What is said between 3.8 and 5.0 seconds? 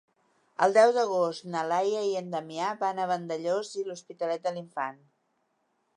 i l'Hospitalet de l'Infant.